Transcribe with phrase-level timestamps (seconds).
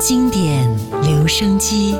[0.00, 0.64] 经典
[1.02, 1.96] 留声机，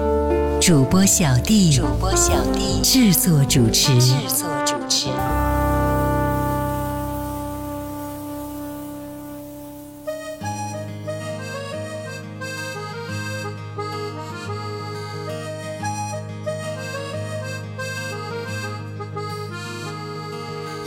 [0.60, 5.08] 主播小弟，主播小弟制作主持，制作主持。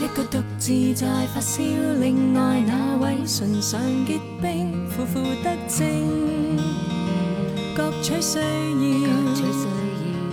[0.02, 1.60] 一个独自在发烧，
[2.00, 6.41] 另外那位唇上结冰，苦苦得症。
[7.74, 8.44] 各取需要，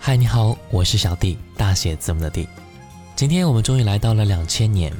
[0.06, 2.46] 嗨，你好，我是小 D，大写字母的 D。
[3.16, 4.92] 今天我们终于来到了两千年，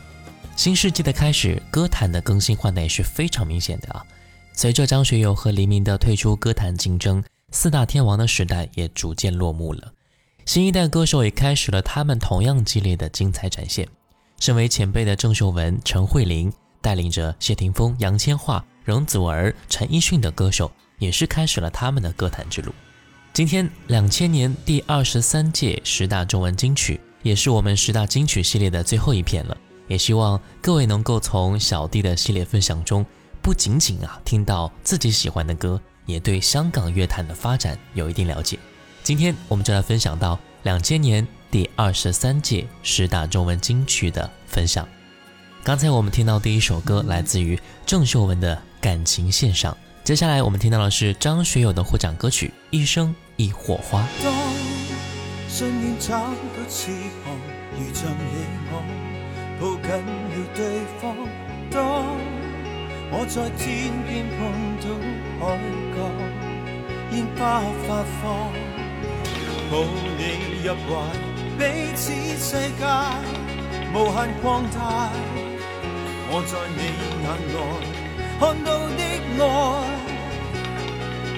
[0.57, 4.05] 新世纪的开始，歌坛的更新换代是非常明显的啊。
[4.53, 7.23] 随着张学友和黎明的退出，歌坛竞争
[7.53, 9.93] 四大天王的时代也逐渐落幕了。
[10.45, 13.87] 新一代歌手也开始了他们同样激烈的精彩展现。
[14.41, 20.69] 身为前辈的郑秀文、陈慧琳，带领着谢霆锋、杨千嬅、容祖儿、陈奕迅的歌手，
[20.99, 22.75] 也是开始了他们的歌坛之路。
[23.37, 29.55] 今天两千年第二十三届十大中文金曲，也是我们十大金曲系列的最后一篇了。
[29.89, 33.05] 也希望各位能够从小弟的系列分享中，
[33.43, 38.59] 不仅仅啊听到自己喜欢的歌，也对香港乐坛的发展有一定了解。
[39.03, 44.89] 今天我们就来分享到两千年第二十三届十大中文金曲的分享。
[45.63, 49.75] 刚才我们听到第一首歌来自于郑秀文的《感情线上》，
[50.05, 53.09] 接下来我们听到的是张学友的获奖歌曲《一生》。
[53.39, 54.07] 一火花。
[54.25, 54.33] 当
[55.49, 56.91] 信念找到翅
[57.25, 57.37] 膀，
[57.79, 58.83] 如像野我
[59.61, 61.15] 抱紧了对方。
[61.71, 62.05] 当
[63.11, 64.89] 我在天边碰到
[65.41, 65.61] 海
[65.93, 68.51] 角，烟花发放，
[69.71, 69.85] 抱
[70.17, 71.05] 你入怀，
[71.59, 72.87] 彼此世界
[73.93, 75.11] 无限扩大。
[76.29, 76.83] 我在你
[77.23, 79.43] 眼内看到的
[80.11, 80.16] 爱。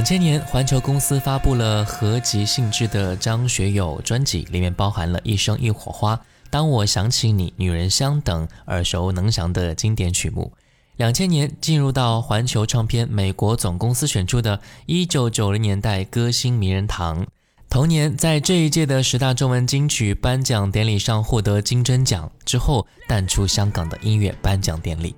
[0.08, 6.14] 千年，环球公司发布了合集性质的张学友专辑，里面包含了《一生一火花》
[6.48, 10.52] 《当我想起你》《女人香》等耳熟能详的经典曲目。
[10.96, 17.26] 两千年，进入到环球唱片美国总公司选出的1990年代歌星名人堂。
[17.68, 25.16] 同年，在这一届的十大中文金曲颁奖典礼上获得金针奖之后，淡出香港的音乐颁奖典礼。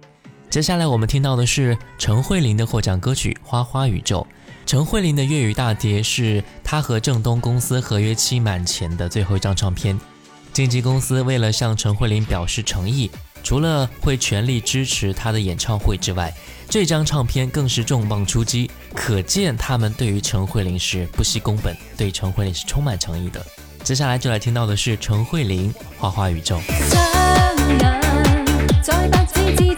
[0.50, 4.26] 接下来我们听到的是陈慧琳的获奖歌曲《花花宇宙》。
[4.64, 9.98] 陈慧琳的粤语大碟是她和正东公司合约期满前的最后一张唱片。
[10.54, 13.10] 经纪公司为了向陈慧琳表示诚意，
[13.44, 16.32] 除了会全力支持她的演唱会之外，
[16.70, 18.70] 这张唱片更是重磅出击。
[18.94, 23.44] 可见他们对于陈慧琳是不惜工本，对陈慧琳是充满诚意的。
[23.84, 26.58] 接下来就来听到的是陈慧琳《花花宇宙》。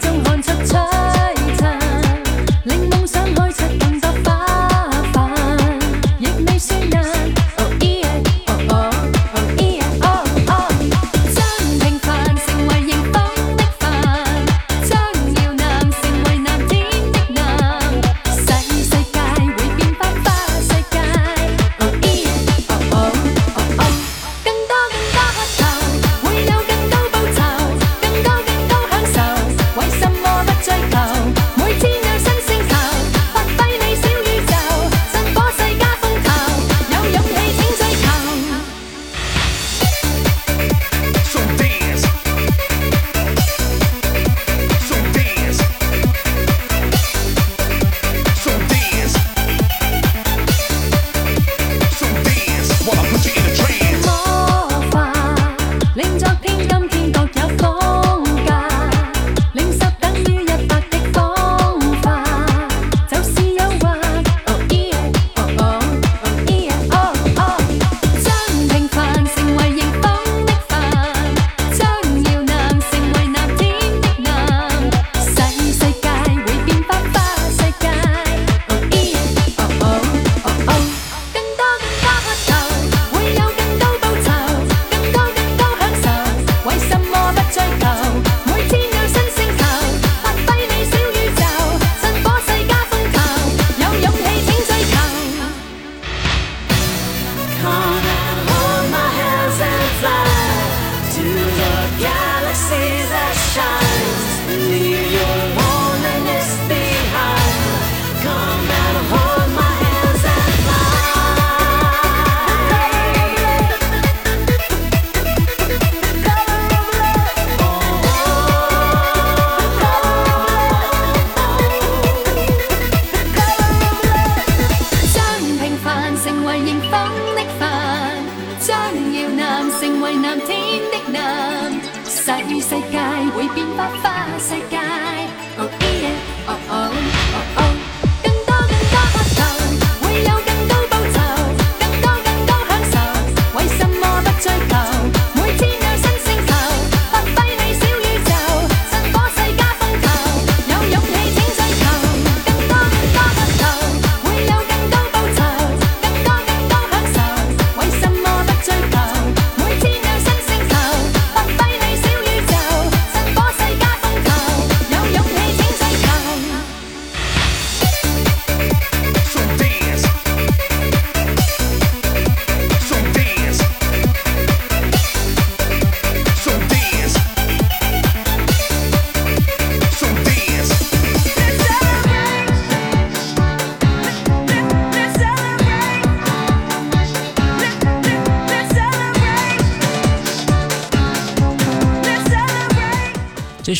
[132.71, 132.99] 世界
[133.35, 134.10] 会变百花。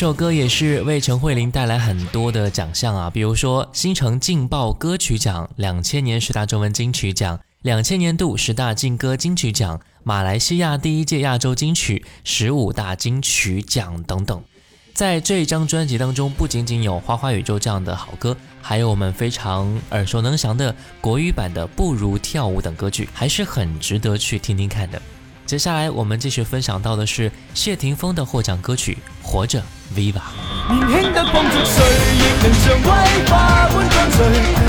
[0.02, 14.42] 这首歌也是为陈慧琳带来很多的奖项啊，比如说新城劲爆歌曲奖、两千年十大中文金曲奖、两千年度十大劲歌金曲奖、马来西亚第一届亚洲金曲十五大金曲奖等等。
[14.92, 25.00] 在这张专辑当中，不仅仅有《花花宇宙》这样的好歌，还有我们非常耳熟能详的国语版的《不如跳舞》等歌曲，还是很值得去听听看的。
[25.46, 29.60] 接下来我们继续分享到的是谢霆锋的获奖歌曲《活着》。
[29.94, 30.14] 年
[31.02, 31.84] 轻得碰触谁，
[32.16, 34.24] 亦能像威化般跟随，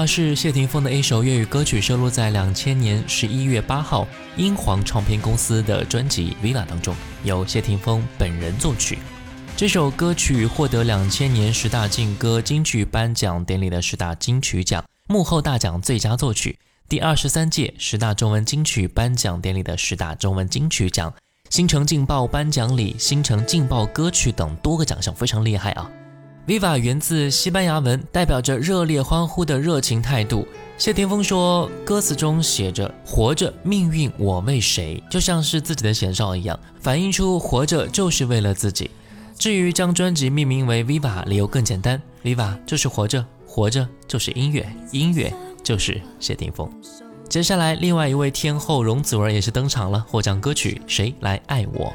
[0.08, 6.96] 是谢霆锋的一首粤语歌曲，收录在两千年十一月八号英皇唱片公司的专辑《v i l a 当中，
[7.26, 9.00] 由谢霆锋本人作曲。
[9.58, 21.14] 这首歌曲获得两千年十大劲歌金曲颁奖典礼的十大金曲奖、幕后大奖最佳作曲，第二十三届十大中文金曲颁奖典礼的十大中文金曲奖、
[21.50, 25.92] 新城劲爆颁奖礼新城劲爆歌曲等多个奖项，非常厉害啊！
[26.48, 30.48] Viva 源自西班牙文，代表着热烈欢呼的热情态度。
[30.78, 38.90] 谢霆锋说，歌词中写着“活着，命运，我为谁”，就像是自己的写照一样，反映出活着就是为了自己。
[39.38, 46.72] 至于将专辑命名为 Viva，理由更简单，Viva 就是活着，活着就是音乐，音乐就是谢霆锋。
[47.28, 51.94] 接下来，另外一位天后容祖儿也是登场了，获奖歌曲《谁来爱我》。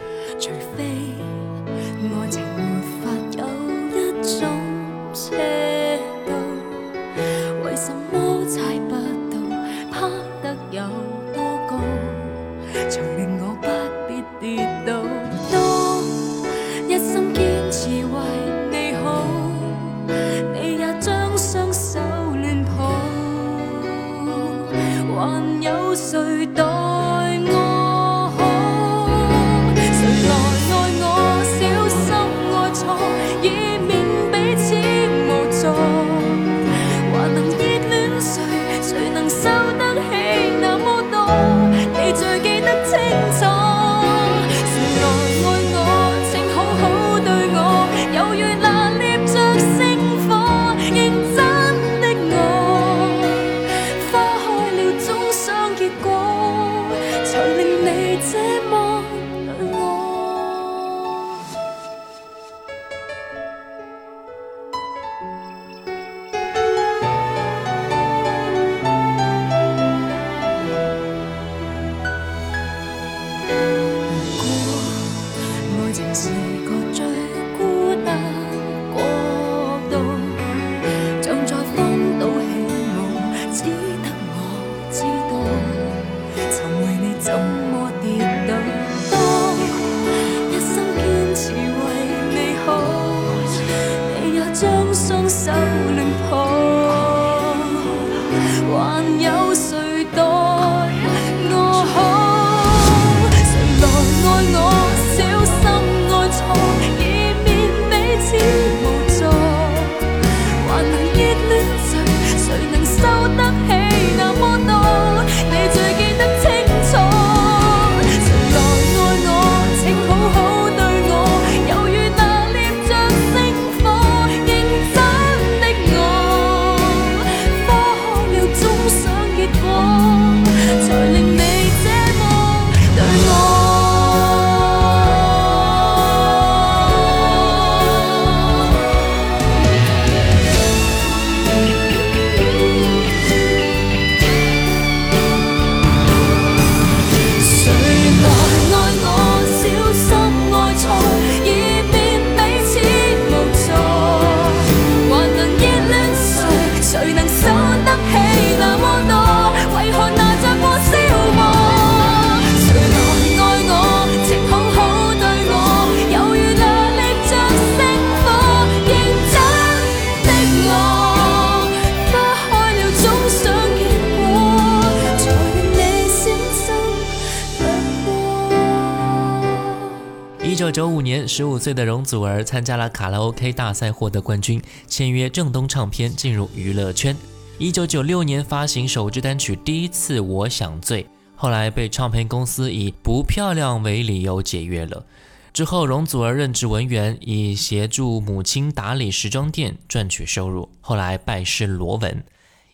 [181.63, 187.17] 岁的容祖儿参加了卡拉 OK 大赛，获得冠军，签约正东唱片，进入娱乐圈。
[187.61, 191.05] 1996年发行首支单曲《第一次我想醉》，
[191.37, 195.07] 后来被唱片公司以不漂亮为理由解约了。
[195.53, 200.69] 之后，容祖儿任职文员，以协助母亲打理时装店赚取收入。
[200.81, 202.25] 后来拜师罗文。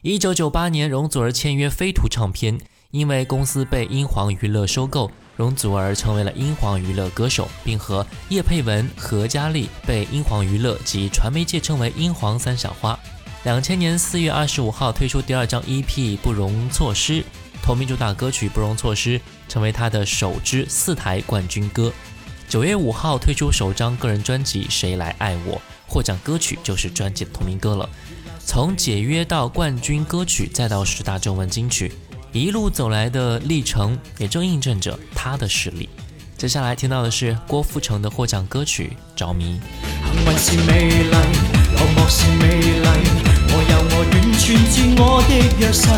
[0.05, 2.59] 1998年，容祖儿签约飞图唱片，
[2.93, 5.11] 因为公司被英皇娱乐收购。
[5.39, 12.99] 容祖儿成为了英皇娱乐歌手，并和叶佩文、何嘉莉被英皇娱乐及传媒界称为“英皇三小花”。
[13.45, 17.21] 两千年四月二十五号推出第二张 EP《不容错失》，
[17.63, 19.17] 同名主打歌曲《不容错失》
[19.49, 21.93] 成为她的首支四台冠军歌。
[22.49, 25.55] 九月五号推出首张个人专辑《谁来爱我》，
[25.87, 27.89] 获奖歌曲就是专辑的同名歌了。
[28.45, 31.93] 从解约到冠军歌曲，再到十大中文金曲。
[32.33, 35.89] 一路走来的历程也正印证着他的实力
[36.37, 39.59] 接下来听到的是郭富城的获奖歌曲着迷
[40.37, 41.09] 幸运是美丽
[41.73, 43.09] 落寞是美丽
[43.51, 45.89] 我有我完全自我的弱势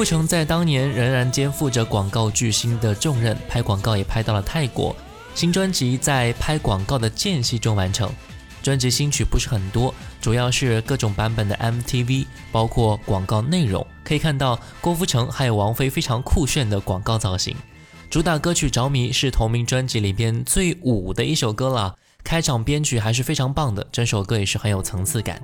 [0.00, 4.96] 郭富城在当年仍然肩负着广告巨星的重任，拍广告也拍到了泰国。
[5.34, 8.10] 新专辑在拍广告的间隙中完成，
[8.62, 13.86] 专辑新曲不是很多，主要是各种版本的 MTV，包括广告内容。
[14.02, 17.54] 可以看到郭富城还有王菲非常酷炫的广告造型。
[18.08, 25.38] 主打歌曲《着迷》是同名专辑里边最舞的一首歌了，开场编曲还是非常棒的，整首歌也是很有层次感。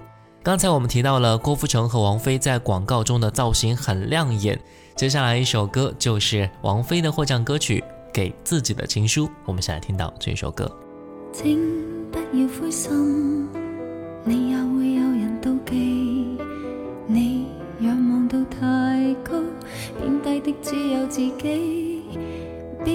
[0.47, 4.57] 刚才我们提到了郭富城和王菲在广告中的造型很亮眼，
[4.95, 7.81] 接下来一首歌就是王菲的获奖歌曲
[8.15, 10.71] 《给自己的情书》，我们先来听到这首歌。
[11.33, 11.59] 请
[12.13, 13.49] 不要灰心，
[14.23, 16.39] 你也会有人妒忌。
[17.09, 17.47] 你
[17.81, 19.41] 仰望到太高，
[20.01, 22.03] 偏低的只有自己。
[22.85, 22.95] 别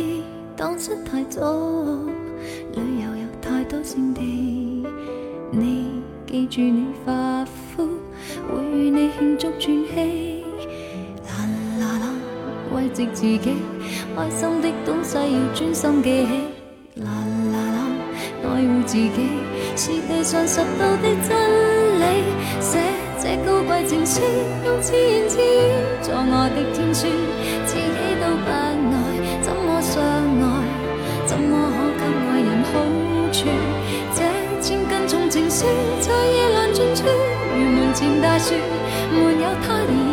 [0.56, 4.86] 当失太早，旅游有太多胜地。
[5.52, 5.92] 你。
[6.32, 7.86] 记住你发肤，
[8.48, 10.46] 会与你庆祝喘气。
[11.28, 11.46] 啦
[11.78, 12.14] 啦啦，
[12.74, 13.38] 慰藉自己，
[14.16, 17.02] 开心的东西要专心记起。
[17.04, 17.10] 啦
[17.52, 17.88] 啦啦，
[18.46, 19.12] 爱护自己，
[19.76, 22.24] 是地上拾到的真理。
[22.62, 22.80] 写
[23.22, 24.22] 这高贵情书，
[24.64, 27.08] 用自言自语，作我的天书。
[38.50, 40.11] 没有他。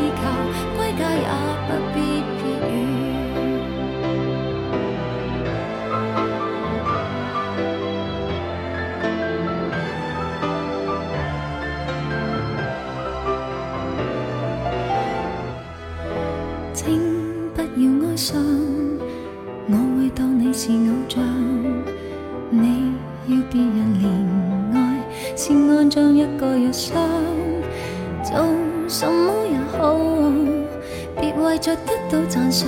[32.11, 32.64] 都讚賞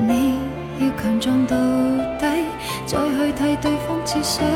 [0.00, 0.36] 你，
[0.80, 1.56] 要強壯到
[2.18, 2.44] 底，
[2.86, 4.46] 再去替對方設想。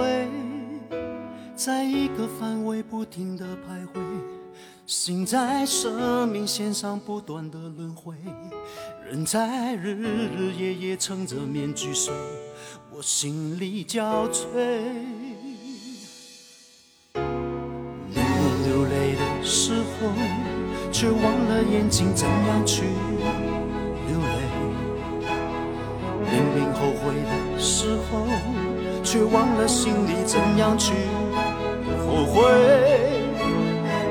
[1.57, 4.01] 在一个范围不停的徘徊，
[4.87, 8.13] 心在生命线上不断的轮回，
[9.09, 12.13] 人在日日夜夜撑着面具睡，
[12.91, 14.47] 我心力交瘁。
[18.15, 20.09] 流泪的时候，
[20.91, 24.41] 却忘了眼睛怎样去流泪；，
[26.19, 28.27] 明明后悔的时候，
[29.05, 30.93] 却忘了心里怎样去。
[32.15, 32.43] 后悔，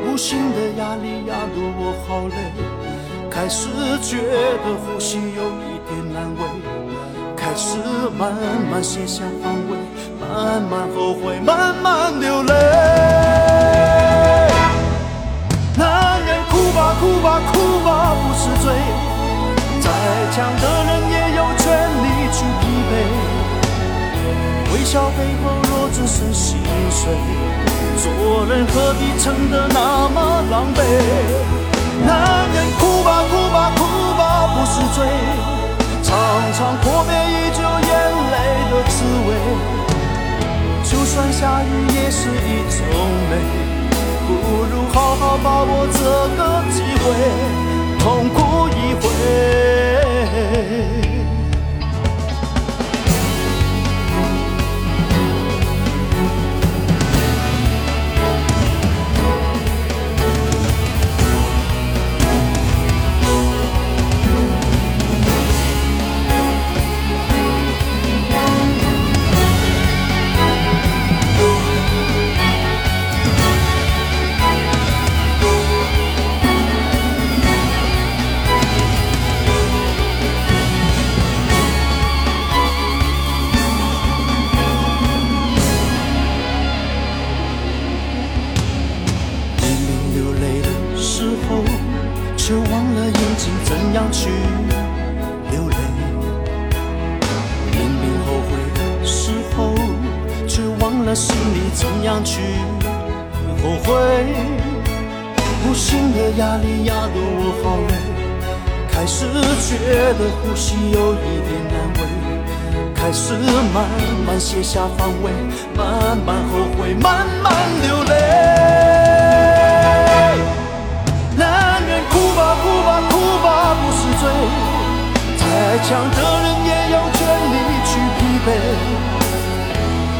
[0.06, 3.70] 无形的压力压得我好累，开始
[4.02, 6.42] 觉得呼吸有一点难为，
[7.34, 7.78] 开始
[8.18, 8.34] 慢
[8.70, 9.78] 慢卸下防卫，
[10.20, 12.54] 慢慢后悔，慢慢流泪。
[15.78, 18.74] 男人哭吧，哭吧，哭吧，不是罪，
[19.80, 19.90] 再
[20.36, 26.58] 强的人也有权利去疲惫，微笑背后若只剩心
[26.92, 27.63] 碎。
[27.98, 30.82] 做人何必撑得那么狼狈？
[32.06, 32.12] 男
[32.54, 33.80] 人哭吧哭吧哭
[34.18, 34.22] 吧，
[34.54, 34.98] 不是罪。
[36.02, 36.16] 尝
[36.54, 37.18] 尝阔别已
[37.52, 38.34] 久眼泪
[38.72, 38.92] 的滋
[39.26, 39.28] 味，
[40.84, 42.32] 就算下雨也是一
[42.72, 42.82] 种
[43.30, 43.32] 美。
[44.26, 44.30] 不
[44.72, 46.00] 如好好把握这
[46.38, 46.40] 个
[46.72, 47.06] 机会，
[48.00, 49.04] 痛哭一回。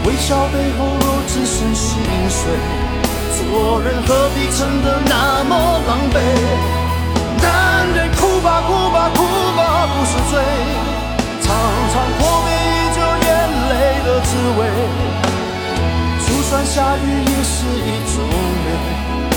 [0.06, 1.98] 微笑背后若只剩心
[2.30, 2.58] 碎，
[3.40, 3.40] 做
[3.82, 5.56] 人何必撑得那么
[5.88, 6.14] 狼狈？
[7.42, 7.46] 男
[7.96, 9.24] 人哭吧哭吧哭
[9.56, 10.42] 吧，不是罪。
[11.42, 11.56] 尝
[11.94, 13.24] 尝破灭已久眼
[13.70, 13.72] 泪
[14.04, 14.62] 的滋味，
[16.26, 18.18] 就算下雨也是一种
[18.66, 18.68] 美。
[19.32, 19.34] 不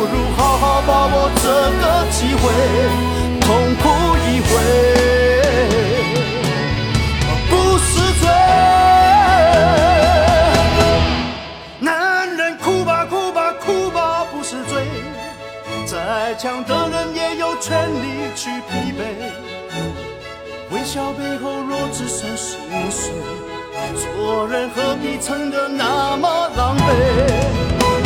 [0.00, 2.40] 如好好把握这个机会，
[3.42, 3.82] 痛哭
[4.24, 4.48] 一回，
[7.50, 7.88] 不是
[8.20, 8.24] 罪。
[17.60, 19.02] 全力去疲惫，
[20.70, 22.56] 微笑背后若只剩心
[22.88, 23.10] 碎，
[24.14, 26.92] 做人何必撑得那么狼狈？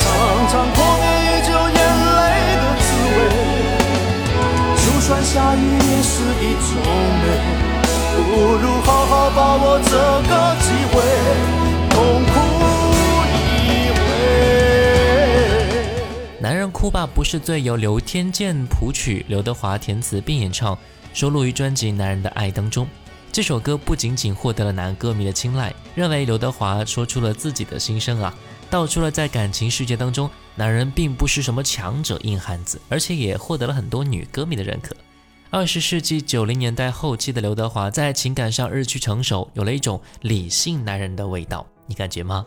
[0.00, 0.18] 尝
[0.50, 4.26] 尝破灭已久眼泪的滋味，
[4.84, 6.74] 就算下雨也是一种
[7.22, 10.65] 美，不如好好把握这个。
[16.46, 20.78] 男人哭吧不是罪由刘天健谱曲，刘德华填词并演唱，
[21.12, 22.86] 收录于专辑《男人的爱》当中。
[23.32, 28.32] 这首歌不仅仅获得了男歌迷的青睐，认为刘德华说出了自己的心声啊，
[28.70, 34.94] 道出了在感情世界当中，男人并不是什么强者硬汉子，而且也获得了很多女歌迷的认可。
[35.50, 42.46] 二十世纪九零年代后期的刘德华在情感上日趋成熟，有了一种理性男人的味道，你感觉吗？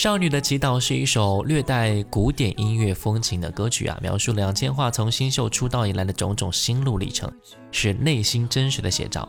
[0.02, 7.30] 少女的祈祷是一首略带古典音乐风情的歌曲啊，描述了杨千嬅从新秀出道以来的种种心路历程，
[7.70, 9.28] 是内心真实的写照。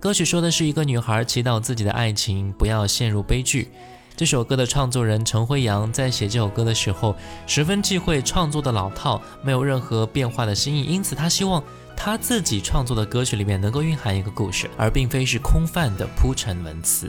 [0.00, 3.68] 歌曲说的是一个女孩祈祷自己的爱情不要陷入悲剧。
[4.16, 7.14] 这首歌的创作人陈辉阳在写这首歌的时候，
[7.46, 11.62] 十分忌讳创作的老套，没有任何变化的新意，因此他希望
[11.96, 17.08] 他自己创作的歌曲里面能够蕴含一个故事，而并非是空泛的铺陈文词。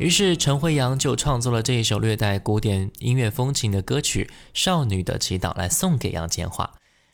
[0.00, 4.24] 于是陈辉阳就创作了这一首略带古典音乐风情的歌曲
[4.54, 6.66] 《少女的祈祷》来送给杨千嬅。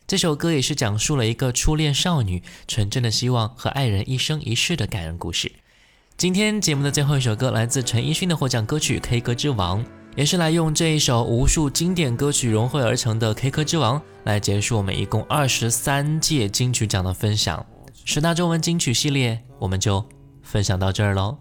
[0.07, 5.51] 这首歌也是讲述了一个初恋少女纯真的希望和爱人一生一世的感人故事。
[6.17, 9.85] 今天节目的最后一首歌来自陈奕迅的获奖歌曲《K 歌之王》，
[10.15, 17.67] 也是来用这一首无数经典歌曲融汇而成的《K 歌之王》来结束我们一共二十三届金曲奖的分享。
[18.05, 20.09] 十大中文金曲系列我们就
[20.45, 21.37] 分享到这儿喽。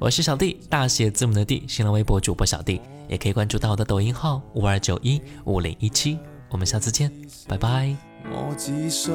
[0.00, 6.18] 我是小弟，大写字母的弟，新浪微博主播小弟，也可以关注到我的抖音号五二九一五零一七，
[6.50, 7.10] 我们下次见，
[7.46, 7.94] 拜拜。
[8.28, 9.12] 我只想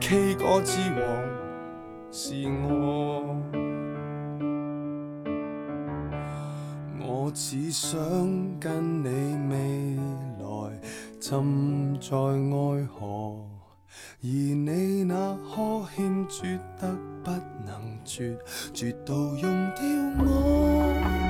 [0.00, 1.22] K 歌之王
[2.10, 2.34] 是
[2.66, 3.36] 我？
[6.98, 7.98] 我只想
[8.58, 10.02] 跟你未
[10.38, 10.78] 来
[11.20, 13.55] 浸在爱河。
[14.22, 15.14] 而你那
[15.50, 16.90] 呵欠，绝得
[17.22, 17.30] 不
[17.66, 18.36] 能绝，
[18.72, 19.42] 绝到用
[19.74, 19.82] 掉
[20.24, 21.25] 我。